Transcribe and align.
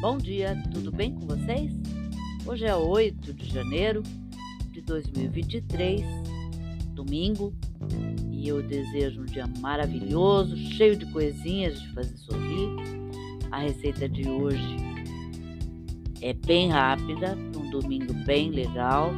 Bom 0.00 0.16
dia, 0.16 0.56
tudo 0.72 0.90
bem 0.90 1.14
com 1.14 1.26
vocês? 1.26 1.70
Hoje 2.46 2.64
é 2.64 2.74
8 2.74 3.34
de 3.34 3.52
janeiro 3.52 4.02
de 4.72 4.80
2023, 4.80 6.00
domingo, 6.94 7.52
e 8.32 8.48
eu 8.48 8.62
desejo 8.62 9.20
um 9.20 9.26
dia 9.26 9.46
maravilhoso, 9.58 10.56
cheio 10.56 10.96
de 10.96 11.04
coisinhas 11.12 11.78
de 11.78 11.92
fazer 11.92 12.16
sorrir. 12.16 12.70
A 13.50 13.58
receita 13.58 14.08
de 14.08 14.26
hoje 14.26 14.76
é 16.22 16.32
bem 16.32 16.70
rápida, 16.70 17.36
um 17.54 17.68
domingo 17.68 18.14
bem 18.24 18.48
legal. 18.48 19.12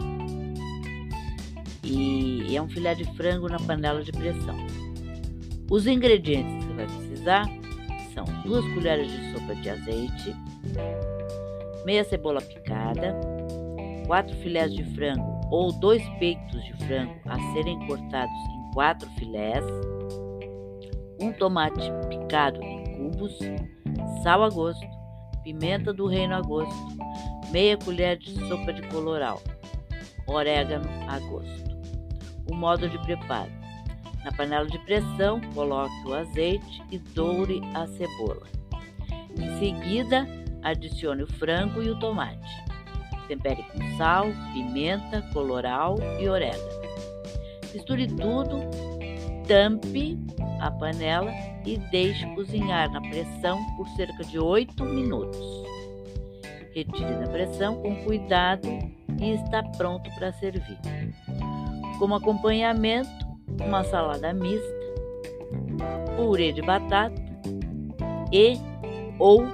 E 1.84 2.56
é 2.56 2.60
um 2.60 2.68
filé 2.68 2.96
de 2.96 3.04
frango 3.14 3.48
na 3.48 3.60
panela 3.60 4.02
de 4.02 4.10
pressão. 4.10 4.56
Os 5.70 5.86
ingredientes 5.86 6.52
que 6.56 6.72
você 6.72 6.74
vai 6.74 6.86
precisar 6.86 7.61
são 8.14 8.24
duas 8.44 8.64
colheres 8.74 9.10
de 9.10 9.32
sopa 9.32 9.54
de 9.54 9.70
azeite, 9.70 10.36
meia 11.84 12.04
cebola 12.04 12.40
picada, 12.40 13.18
quatro 14.06 14.34
filés 14.36 14.72
de 14.74 14.84
frango 14.94 15.40
ou 15.50 15.72
dois 15.72 16.02
peitos 16.18 16.62
de 16.64 16.72
frango 16.86 17.14
a 17.26 17.38
serem 17.52 17.78
cortados 17.86 18.34
em 18.34 18.74
quatro 18.74 19.08
filés, 19.18 19.64
um 21.20 21.32
tomate 21.32 21.90
picado 22.08 22.62
em 22.62 22.84
cubos, 22.96 23.38
sal 24.22 24.42
a 24.42 24.48
gosto, 24.48 24.86
pimenta 25.42 25.92
do 25.92 26.06
reino 26.06 26.34
a 26.34 26.40
gosto, 26.40 26.74
meia 27.50 27.76
colher 27.76 28.16
de 28.18 28.34
sopa 28.48 28.72
de 28.72 28.82
coloral, 28.88 29.40
orégano 30.26 30.88
a 31.08 31.18
gosto. 31.18 31.72
O 32.50 32.54
modo 32.54 32.88
de 32.88 32.98
preparo: 32.98 33.61
na 34.24 34.32
panela 34.32 34.66
de 34.66 34.78
pressão, 34.80 35.40
coloque 35.54 36.06
o 36.06 36.14
azeite 36.14 36.82
e 36.90 36.98
doure 36.98 37.60
a 37.74 37.86
cebola. 37.86 38.46
Em 39.36 39.58
seguida, 39.58 40.26
Adicione 40.62 41.24
o 41.24 41.26
frango 41.26 41.82
e 41.82 41.90
o 41.90 41.98
tomate. 41.98 42.64
Tempere 43.26 43.64
com 43.64 43.96
sal, 43.96 44.26
pimenta, 44.52 45.22
coloral 45.32 45.96
e 46.20 46.28
orégano. 46.28 46.82
Misture 47.74 48.06
tudo, 48.06 48.60
tampe 49.48 50.18
a 50.60 50.70
panela 50.70 51.32
e 51.64 51.78
deixe 51.90 52.24
cozinhar 52.34 52.90
na 52.92 53.00
pressão 53.00 53.58
por 53.76 53.88
cerca 53.90 54.22
de 54.24 54.38
8 54.38 54.84
minutos. 54.84 55.40
Retire 56.74 57.14
da 57.14 57.26
pressão 57.26 57.82
com 57.82 58.04
cuidado 58.04 58.68
e 59.20 59.32
está 59.32 59.62
pronto 59.76 60.08
para 60.14 60.32
servir. 60.34 60.78
Como 61.98 62.14
acompanhamento, 62.14 63.21
uma 63.60 63.84
salada 63.84 64.32
mista, 64.32 64.66
purê 66.16 66.52
de 66.52 66.62
batata 66.62 67.14
e 68.32 68.58
ou 69.18 69.44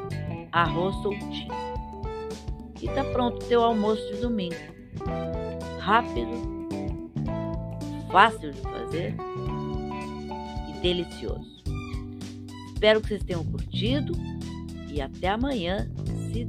arroz 0.52 0.94
soltinho. 0.96 1.52
E 2.80 2.88
tá 2.88 3.04
pronto 3.04 3.44
teu 3.46 3.62
almoço 3.62 4.02
de 4.14 4.20
domingo. 4.20 4.54
Rápido, 5.80 6.30
fácil 8.10 8.52
de 8.52 8.60
fazer 8.60 9.14
e 10.69 10.80
delicioso. 10.80 11.58
Espero 12.72 13.00
que 13.00 13.08
vocês 13.08 13.24
tenham 13.24 13.44
curtido 13.44 14.12
e 14.88 15.00
até 15.00 15.28
amanhã, 15.28 15.91
se 16.32 16.44